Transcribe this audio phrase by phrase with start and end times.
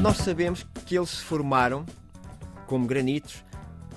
[0.00, 1.86] Nós sabemos que eles se formaram
[2.66, 3.44] como granitos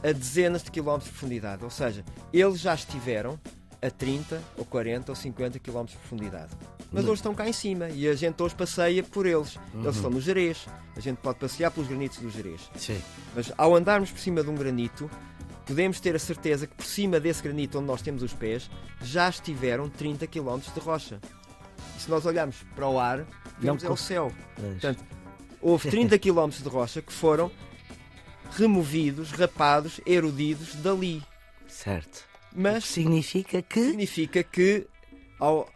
[0.04, 3.40] a dezenas de quilómetros de profundidade, ou seja, eles já estiveram
[3.82, 6.52] a 30 ou 40 ou 50 quilómetros de profundidade.
[6.92, 7.12] Mas Uhum.
[7.12, 9.58] hoje estão cá em cima e a gente hoje passeia por eles.
[9.74, 10.66] Eles estão no Jerez,
[10.96, 12.62] a gente pode passear pelos granitos do Jerez.
[12.78, 13.02] Sim.
[13.36, 15.10] Mas ao andarmos por cima de um granito,
[15.66, 18.70] podemos ter a certeza que por cima desse granito onde nós temos os pés,
[19.02, 21.20] já estiveram 30 km de rocha.
[21.98, 23.26] E se nós olharmos para o ar,
[23.60, 24.32] vemos é o céu.
[24.56, 24.72] Pois.
[24.74, 25.04] Portanto,
[25.62, 27.52] houve 30 km de rocha que foram
[28.52, 31.24] removidos, rapados, erudidos dali.
[31.68, 32.24] Certo.
[32.54, 33.84] Mas Significa que.
[33.88, 34.88] significa que
[35.40, 35.70] ao,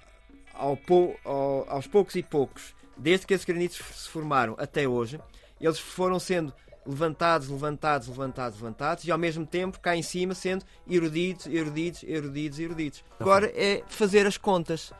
[0.53, 0.79] ao
[1.25, 5.19] ao- aos poucos e poucos, desde que esses granitos se formaram até hoje,
[5.59, 6.53] eles foram sendo
[6.85, 12.59] levantados, levantados, levantados, levantados e ao mesmo tempo cá em cima sendo erudidos, erudidos, erudidos,
[12.59, 13.03] erudidos.
[13.19, 14.91] Agora é fazer as contas.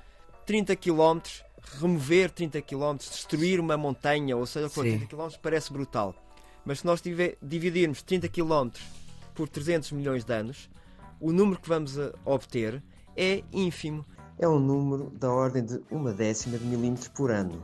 [0.45, 1.19] 30 km,
[1.79, 4.97] remover 30 km, destruir uma montanha, ou seja, por Sim.
[4.99, 6.15] 30 km parece brutal.
[6.65, 8.69] Mas se nós tive- dividirmos 30 km
[9.35, 10.69] por 300 milhões de anos,
[11.19, 12.81] o número que vamos a obter
[13.15, 14.05] é ínfimo.
[14.39, 17.63] É um número da ordem de uma décima de milímetro por ano.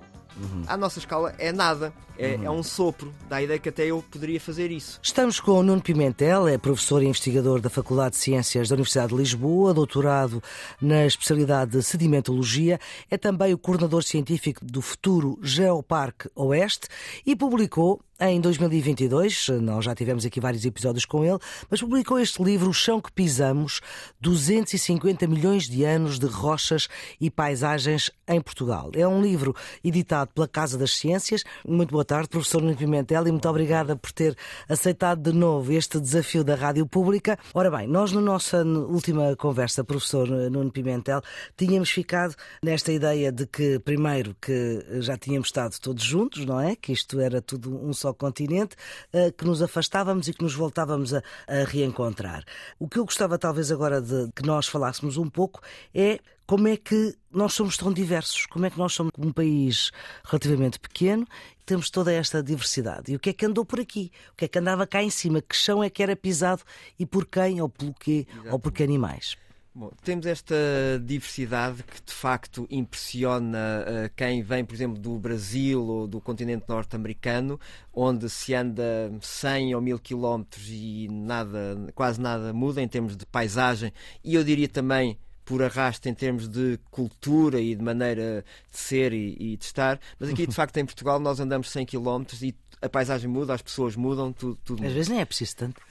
[0.68, 3.14] À nossa escala é nada, é, é um sopro.
[3.30, 5.00] Dá a ideia que até eu poderia fazer isso.
[5.02, 9.10] Estamos com o Nuno Pimentel, é professor e investigador da Faculdade de Ciências da Universidade
[9.10, 10.42] de Lisboa, doutorado
[10.82, 16.88] na especialidade de sedimentologia, é também o coordenador científico do futuro Geoparque Oeste
[17.26, 21.38] e publicou em 2022, nós já tivemos aqui vários episódios com ele,
[21.70, 23.82] mas publicou este livro, O Chão que Pisamos,
[24.22, 26.88] 250 milhões de anos de rochas
[27.20, 28.90] e paisagens em Portugal.
[28.94, 31.44] É um livro editado pela Casa das Ciências.
[31.68, 34.36] Muito boa tarde, professor Nuno Pimentel, e muito obrigada por ter
[34.68, 37.38] aceitado de novo este desafio da Rádio Pública.
[37.54, 41.22] Ora bem, nós na nossa última conversa, professor Nuno Pimentel,
[41.58, 46.76] tínhamos ficado nesta ideia de que, primeiro, que já tínhamos estado todos juntos, não é?
[46.76, 48.76] Que isto era tudo um só continente,
[49.12, 52.44] eh, que nos afastávamos e que nos voltávamos a, a reencontrar.
[52.80, 55.62] O que eu gostava talvez agora de que nós falássemos um pouco
[55.94, 59.92] é como é que nós somos tão diversos, como é que nós somos um país
[60.24, 61.28] relativamente pequeno,
[61.66, 63.12] temos toda esta diversidade.
[63.12, 64.12] E o que é que andou por aqui?
[64.32, 65.42] O que é que andava cá em cima?
[65.42, 66.62] Que chão é que era pisado
[67.00, 69.36] e por quem, ou pelo quê, ou por que animais?
[69.78, 70.56] Bom, temos esta
[71.04, 76.64] diversidade que de facto impressiona eh, quem vem, por exemplo, do Brasil ou do continente
[76.70, 77.60] norte-americano,
[77.94, 83.26] onde se anda 100 ou 1000 quilómetros e nada, quase nada muda em termos de
[83.26, 83.92] paisagem
[84.24, 89.14] e eu diria também por arrasto em termos de cultura e de maneira de ser
[89.14, 92.56] e, e de estar, mas aqui de facto em Portugal nós andamos 100 quilómetros e
[92.82, 95.82] a paisagem muda, as pessoas mudam, tudo, tudo muda Às vezes nem é preciso tanto.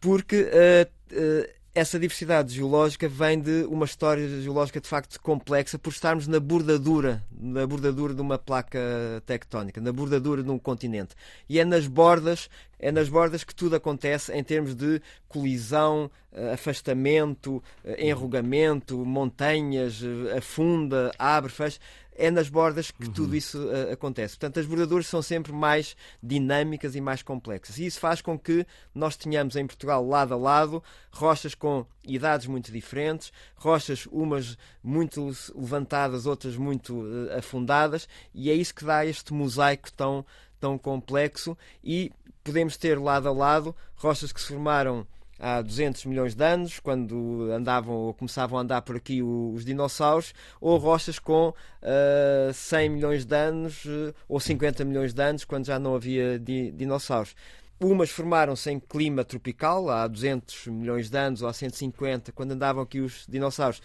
[0.00, 5.90] porque eh, eh, essa diversidade geológica vem de uma história geológica de facto complexa por
[5.90, 8.78] estarmos na bordadura, na bordadura de uma placa
[9.24, 11.14] tectónica, na bordadura de um continente.
[11.48, 16.52] E é nas bordas, é nas bordas que tudo acontece em termos de colisão, eh,
[16.52, 21.78] afastamento, eh, enrugamento, montanhas, eh, afunda, abre, fecha.
[22.20, 24.36] É nas bordas que tudo isso eh, acontece.
[24.36, 27.78] Portanto, as bordaduras são sempre mais dinâmicas e mais complexas.
[27.78, 32.48] E isso faz com que nós tenhamos em Portugal, lado a lado, rochas com idades
[32.48, 39.06] muito diferentes, rochas umas muito levantadas, outras muito eh, afundadas, e é isso que dá
[39.06, 40.26] este mosaico tão,
[40.60, 41.56] tão complexo.
[41.82, 42.12] E
[42.44, 45.06] podemos ter lado a lado rochas que se formaram
[45.38, 50.34] há 200 milhões de anos, quando andavam ou começavam a andar por aqui os dinossauros,
[50.60, 55.66] ou rochas com ah, 100 milhões de anos eh, ou 50 milhões de anos, quando
[55.66, 57.34] já não havia di- dinossauros.
[57.80, 62.82] Umas formaram-se em clima tropical, há 200 milhões de anos ou há 150, quando andavam
[62.82, 63.80] aqui os dinossauros.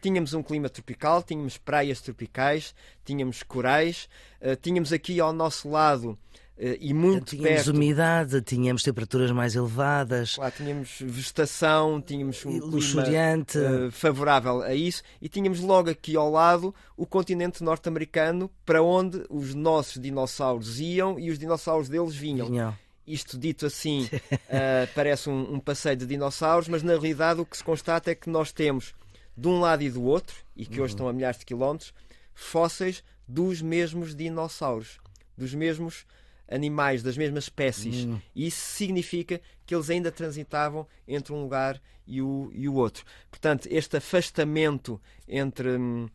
[0.00, 4.08] Tínhamos um clima tropical, tínhamos praias tropicais, tínhamos corais,
[4.40, 6.16] eh, tínhamos aqui ao nosso lado
[6.56, 7.70] eh, e muito Tínhamos perto.
[7.76, 13.58] umidade, tínhamos temperaturas mais elevadas, Lá tínhamos vegetação, tínhamos um e clima luxuriante.
[13.58, 19.24] eh, favorável a isso e tínhamos logo aqui ao lado o continente norte-americano para onde
[19.28, 22.46] os nossos dinossauros iam e os dinossauros deles vinham.
[22.48, 22.76] Vinham.
[23.06, 24.08] Isto dito assim
[24.50, 28.14] eh, parece um, um passeio de dinossauros, mas na realidade o que se constata é
[28.14, 28.94] que nós temos
[29.38, 31.94] de um lado e do outro, e que hoje estão a milhares de quilómetros,
[32.34, 34.98] fósseis dos mesmos dinossauros,
[35.36, 36.04] dos mesmos
[36.50, 38.08] animais, das mesmas espécies.
[38.34, 43.04] E isso significa que eles ainda transitavam entre um lugar e o, e o outro.
[43.30, 46.08] Portanto, este afastamento entre hum,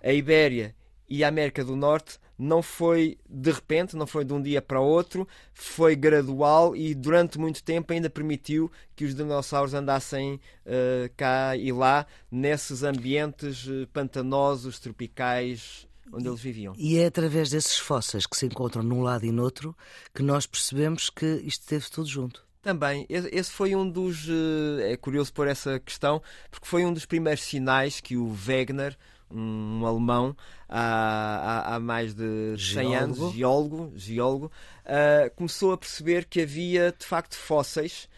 [0.00, 0.76] a Ibéria
[1.10, 4.80] e a América do Norte não foi de repente, não foi de um dia para
[4.80, 10.34] o outro, foi gradual e durante muito tempo ainda permitiu que os dinossauros andassem
[10.64, 16.72] uh, cá e lá nesses ambientes uh, pantanosos, tropicais, onde eles viviam.
[16.78, 19.76] E é através desses fósseis que se encontram num lado e no outro
[20.14, 22.48] que nós percebemos que isto esteve tudo junto.
[22.62, 24.28] Também, esse foi um dos.
[24.28, 28.98] Eh, é curioso por essa questão, porque foi um dos primeiros sinais que o Wegener,
[29.30, 30.36] um alemão,
[30.68, 32.94] há, há, há mais de 100 geólogo.
[32.94, 34.52] anos, geólogo, geólogo
[34.84, 38.08] uh, começou a perceber que havia de facto fósseis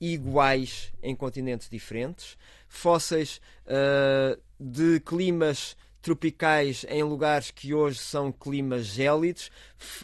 [0.00, 2.36] iguais em continentes diferentes,
[2.68, 9.50] fósseis uh, de climas tropicais em lugares que hoje são climas gélidos,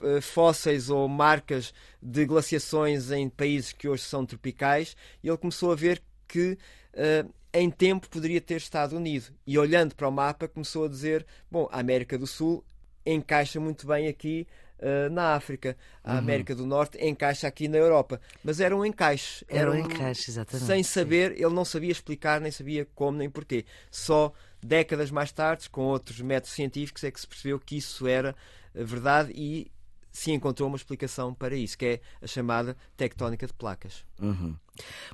[0.03, 1.73] eh, fósseis ou marcas
[2.03, 6.59] de glaciações em países que hoje são tropicais, e ele começou a ver que
[6.95, 9.27] uh, em tempo poderia ter estado unido.
[9.47, 12.65] E olhando para o mapa, começou a dizer: bom, a América do Sul
[13.07, 14.47] encaixa muito bem aqui
[14.81, 16.19] uh, na África, a uhum.
[16.19, 18.21] América do Norte encaixa aqui na Europa.
[18.43, 19.45] Mas era um encaixe.
[19.49, 20.67] Era, era um encaixe, exatamente.
[20.67, 23.65] Sem saber, ele não sabia explicar, nem sabia como, nem porquê.
[23.91, 28.35] Só décadas mais tarde, com outros métodos científicos, é que se percebeu que isso era
[28.75, 29.71] verdade e
[30.15, 34.05] se encontrou uma explicação para isso, que é a chamada tectónica de placas.
[34.23, 34.55] Uhum.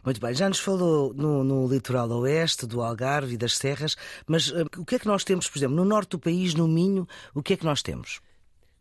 [0.04, 4.50] Muito bem, já nos falou no, no, litoral oeste, do Algarve e das serras, mas
[4.50, 7.08] uh, o que é que nós temos, por exemplo, no norte do país, no Minho,
[7.34, 8.20] o que é que nós temos?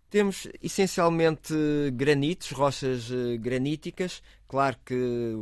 [0.10, 1.54] Temos essencialmente
[1.94, 5.34] granitos, rochas uh, graníticas, claro que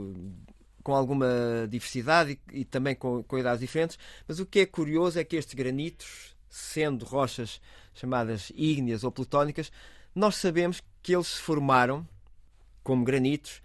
[0.83, 3.97] com alguma diversidade e, e também com, com idades diferentes,
[4.27, 7.59] mas o que é curioso é que estes granitos, sendo rochas
[7.95, 9.71] chamadas ígneas ou plutónicas,
[10.17, 12.07] nós sabemos que eles se formaram
[12.83, 13.61] como granitos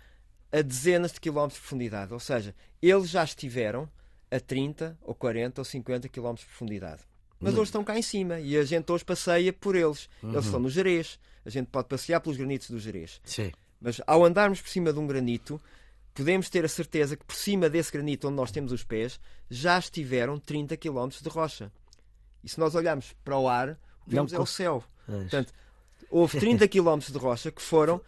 [0.53, 3.89] a dezenas de quilómetros de profundidade, ou seja, eles já estiveram
[4.31, 7.03] a 30 ou 40 ou 50 quilómetros de profundidade.
[7.41, 7.61] Mas uhum.
[7.61, 10.11] hoje estão cá em cima e a gente hoje passeia por eles.
[10.23, 10.33] Uhum.
[10.33, 11.19] Eles estão no Jerez.
[11.45, 13.21] A gente pode passear pelos granitos do Jerez.
[13.25, 13.51] Sim.
[13.81, 15.61] Mas ao andarmos por cima de um granito,
[16.13, 19.19] podemos ter a certeza que por cima desse granito onde nós temos os pés
[19.51, 21.73] já estiveram 30 km de rocha.
[22.45, 24.85] E se nós olharmos para o ar, vemos Não, é o céu.
[25.07, 25.53] Portanto,
[26.13, 28.01] houve 30 km de rocha que foram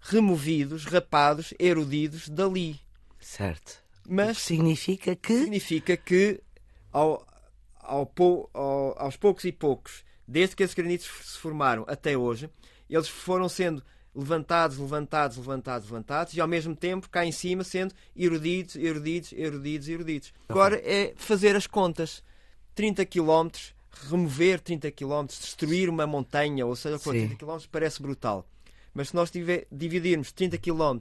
[0.00, 2.78] removidos, rapados, erudidos dali.
[3.18, 3.82] Certo.
[4.06, 6.40] Mas significa que significa que
[6.92, 7.26] ao,
[7.80, 8.12] ao,
[8.52, 12.48] ao, aos poucos e poucos, desde que esses granitos se formaram até hoje,
[12.88, 13.82] eles foram sendo
[14.14, 19.88] levantados, levantados, levantados, levantados, e ao mesmo tempo cá em cima sendo erudidos, erudidos, erudidos,
[19.88, 20.34] erudidos.
[20.48, 22.22] Agora é fazer as contas.
[22.74, 23.48] 30 km,
[24.08, 28.46] remover 30 km, destruir uma montanha, ou seja, 30 km parece brutal.
[28.94, 30.98] Mas se nós tiver, dividirmos 30 km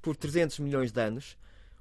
[0.00, 1.36] por 300 milhões de anos,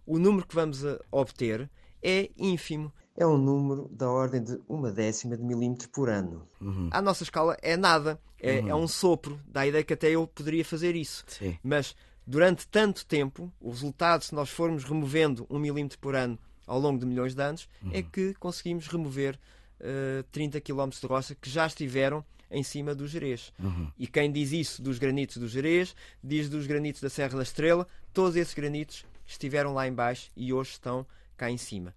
[0.05, 1.69] o número que vamos obter
[2.01, 6.47] é ínfimo é um número da ordem de uma décima de milímetro por ano.
[6.59, 6.89] Uhum.
[6.91, 8.69] À nossa escala é nada, é, uhum.
[8.69, 9.39] é, um sopro.
[9.47, 11.23] Dá a ideia que até eu poderia fazer isso.
[11.27, 11.57] Sim.
[11.63, 11.95] Mas
[12.25, 16.99] durante tanto tempo, o resultado, se nós formos removendo um milímetro por ano ao longo
[16.99, 17.91] de milhões de anos, é uhum.
[17.93, 19.39] é que conseguimos remover
[19.79, 23.51] uh, 30 km de rocha que já estiveram em cima do Jerez.
[23.59, 23.91] Uhum.
[23.97, 27.87] E quem diz isso dos granitos do Jerez, diz dos granitos da Serra da Estrela,
[28.13, 31.05] todos esses granitos estiveram lá embaixo e hoje estão
[31.35, 31.93] cá em cima.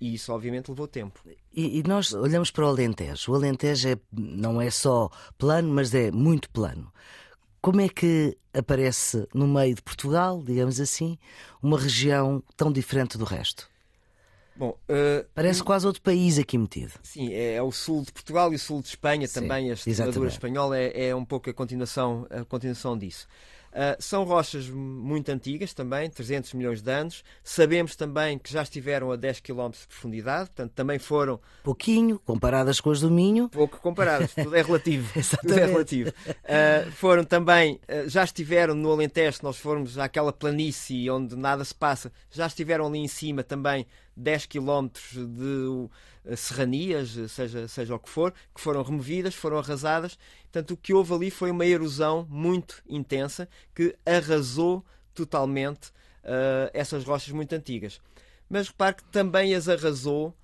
[0.00, 1.20] E isso, obviamente, levou tempo.
[1.52, 3.32] E, e, nós olhamos para o Alentejo.
[3.32, 5.08] O Alentejo é, não é só
[5.38, 6.92] plano, mas é muito plano.
[7.60, 11.16] Como é que aparece no meio de Portugal, digamos assim,
[11.62, 13.66] uma região tão diferente do resto?
[14.56, 16.92] Bom, uh, Parece quase outro país aqui metido.
[17.02, 19.70] Sim, é, é, o sul de Portugal e o sul de Espanha sim, também.
[19.70, 23.26] A extremadura espanhola é, é, um pouco a continuação, a continuação disso.
[23.74, 27.24] Uh, são rochas muito antigas também, 300 milhões de anos.
[27.42, 31.40] Sabemos também que já estiveram a 10 km de profundidade, portanto também foram.
[31.64, 33.48] Pouquinho, comparadas com as do Minho.
[33.48, 35.12] Pouco comparadas, tudo é relativo.
[35.42, 36.10] tudo é relativo.
[36.10, 41.74] Uh, foram também, uh, já estiveram no Alentejo, nós formos àquela planície onde nada se
[41.74, 43.84] passa, já estiveram ali em cima também
[44.16, 50.18] 10 km de serranias, seja, seja o que for, que foram removidas, foram arrasadas.
[50.44, 55.88] Portanto, o que houve ali foi uma erosão muito intensa que arrasou totalmente
[56.24, 58.00] uh, essas rochas muito antigas.
[58.48, 60.34] Mas repare que também as arrasou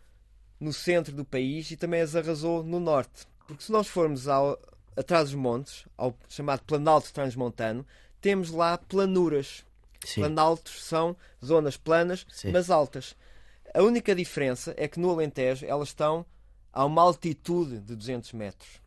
[0.59, 3.27] no centro do país e também as arrasou no norte.
[3.47, 4.59] Porque se nós formos ao,
[4.97, 7.87] atrás dos montes, ao chamado Planalto Transmontano,
[8.21, 9.65] temos lá planuras.
[10.05, 10.21] Sim.
[10.21, 12.53] Planaltos são zonas planas, Sim.
[12.53, 13.15] mas altas.
[13.73, 16.27] A única diferença é que no Alentejo elas estão
[16.73, 18.81] a uma altitude de 200 metros.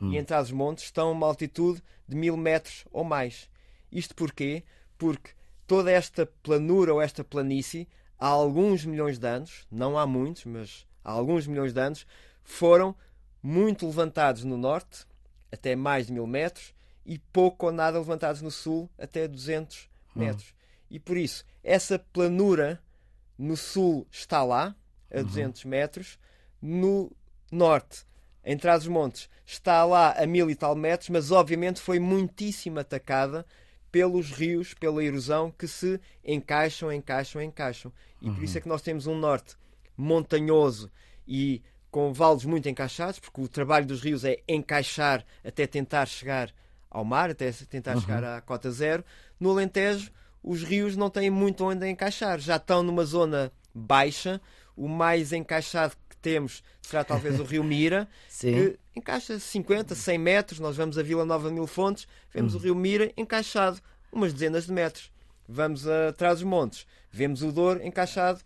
[0.00, 0.12] Hum.
[0.12, 3.48] E entre as montes estão a uma altitude de 1000 metros ou mais.
[3.90, 4.64] Isto porquê?
[4.98, 5.30] Porque
[5.66, 7.88] toda esta planura ou esta planície,
[8.18, 12.06] há alguns milhões de anos, não há muitos, mas há alguns milhões de anos,
[12.42, 12.94] foram
[13.42, 15.06] muito levantados no norte,
[15.52, 16.74] até mais de mil metros,
[17.06, 20.48] e pouco ou nada levantados no sul, até 200 metros.
[20.48, 20.54] Uhum.
[20.90, 22.80] E por isso, essa planura
[23.38, 24.74] no sul está lá,
[25.12, 25.24] a uhum.
[25.24, 26.18] 200 metros,
[26.60, 27.10] no
[27.50, 28.04] norte,
[28.44, 33.46] em Trás-os-Montes, está lá a mil e tal metros, mas obviamente foi muitíssimo atacada
[33.90, 37.92] pelos rios, pela erosão que se encaixam, encaixam, encaixam.
[38.20, 38.34] E uhum.
[38.34, 39.56] por isso é que nós temos um norte
[39.96, 40.90] montanhoso
[41.26, 46.52] e com vales muito encaixados, porque o trabalho dos rios é encaixar até tentar chegar
[46.90, 48.00] ao mar, até tentar uhum.
[48.00, 49.04] chegar à cota zero.
[49.38, 50.10] No Alentejo,
[50.44, 54.40] os rios não têm muito onde encaixar, já estão numa zona baixa.
[54.76, 58.06] O mais encaixado que temos será talvez o Rio Mira,
[58.38, 60.60] que encaixa 50, 100 metros.
[60.60, 62.60] Nós vamos a Vila Nova Mil Fontes, vemos uhum.
[62.60, 63.80] o Rio Mira encaixado
[64.12, 65.10] umas dezenas de metros.
[65.48, 68.40] Vamos atrás dos montes, vemos o Douro encaixado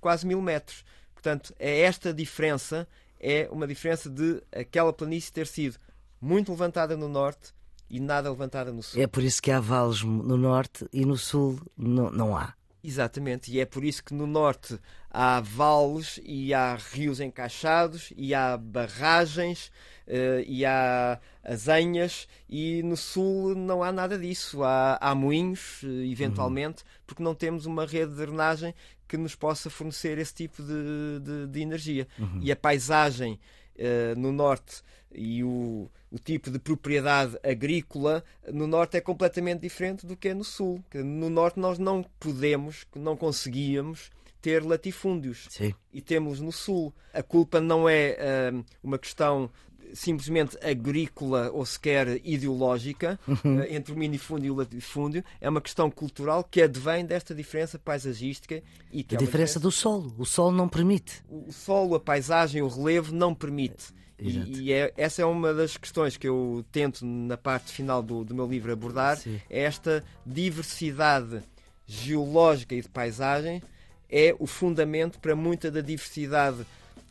[0.00, 0.84] quase mil metros.
[1.12, 2.86] Portanto, é esta diferença,
[3.20, 5.78] é uma diferença de aquela planície ter sido
[6.20, 7.52] muito levantada no norte
[7.94, 9.00] e nada levantada no sul.
[9.00, 12.52] É por isso que há vales no norte e no sul não, não há.
[12.82, 18.34] Exatamente, e é por isso que no norte há vales e há rios encaixados e
[18.34, 19.68] há barragens
[20.08, 24.64] uh, e há azenhas e no sul não há nada disso.
[24.64, 26.88] Há, há moinhos, uh, eventualmente, uhum.
[27.06, 28.74] porque não temos uma rede de drenagem
[29.06, 32.08] que nos possa fornecer esse tipo de, de, de energia.
[32.18, 32.40] Uhum.
[32.42, 33.38] E a paisagem
[33.76, 34.82] uh, no norte
[35.14, 40.34] e o, o tipo de propriedade agrícola no norte é completamente diferente do que é
[40.34, 40.82] no sul.
[40.92, 44.10] No norte nós não podemos, não conseguíamos
[44.42, 45.74] ter latifúndios Sim.
[45.92, 46.92] e temos no sul.
[47.12, 49.50] A culpa não é uh, uma questão
[49.92, 53.58] simplesmente agrícola ou sequer ideológica uhum.
[53.58, 57.78] uh, entre o minifúndio e o latifúndio, é uma questão cultural que advém desta diferença
[57.78, 58.62] paisagística
[58.92, 60.14] e que a é diferença, do solo.
[60.18, 61.22] O solo não permite.
[61.28, 63.92] O, solo, a paisagem, o relevo não permite.
[64.18, 68.24] E, e é, essa é uma das questões que eu tento na parte final do,
[68.24, 69.40] do meu livro abordar, Sim.
[69.50, 71.42] é esta diversidade
[71.86, 73.62] geológica e de paisagem
[74.08, 76.64] é o fundamento para muita da diversidade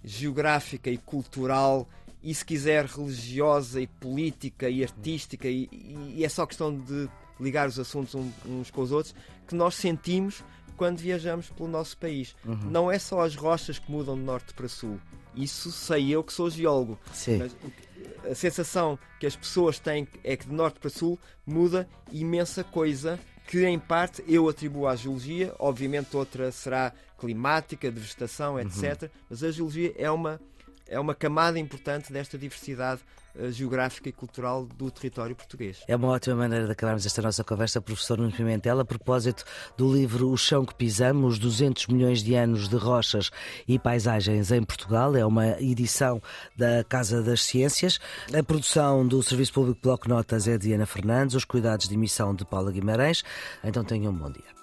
[0.04, 1.88] geográfica e cultural
[2.24, 5.68] e, se quiser, religiosa e política e artística, e,
[6.16, 8.16] e é só questão de ligar os assuntos
[8.46, 9.14] uns com os outros,
[9.46, 10.42] que nós sentimos
[10.78, 12.36] quando viajamos pelo nosso país.
[12.46, 12.70] Uhum.
[12.72, 15.00] Não é só as rochas que mudam de norte para sul.
[15.36, 16.98] Isso sei eu que sou geólogo.
[17.14, 17.38] Sim.
[17.40, 17.56] Mas
[18.32, 23.20] a sensação que as pessoas têm é que de norte para sul muda imensa coisa
[23.48, 29.04] que em parte eu atribuo à geologia, obviamente outra será climática, de vegetação, etc.
[29.04, 29.10] Uhum.
[29.30, 30.40] Mas a geologia é uma
[30.94, 33.02] é uma camada importante desta diversidade
[33.36, 35.84] uh, geográfica e cultural do território português.
[35.88, 39.44] É uma ótima maneira de acabarmos esta nossa conversa, professor Nuno Pimentel, a propósito
[39.76, 43.32] do livro O Chão que Pisamos, 200 milhões de anos de rochas
[43.68, 45.16] e paisagens em Portugal.
[45.16, 46.22] É uma edição
[46.56, 48.00] da Casa das Ciências.
[48.38, 52.36] A produção do Serviço Público Bloco Notas é de Ana Fernandes, os cuidados de emissão
[52.36, 53.24] de Paula Guimarães.
[53.64, 54.54] Então tenham um bom dia.